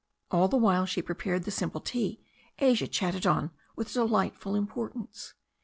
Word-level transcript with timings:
All 0.31 0.47
the 0.47 0.57
while 0.57 0.87
she 0.87 1.03
prepared 1.03 1.43
the 1.43 1.51
simple 1.51 1.79
tea 1.79 2.21
Asia 2.57 2.87
chatted 2.87 3.27
on 3.27 3.51
with 3.75 3.93
delightful 3.93 4.55
importance. 4.55 5.35